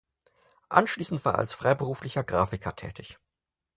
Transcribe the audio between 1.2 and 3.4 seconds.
war er als freiberuflicher Grafiker tätig.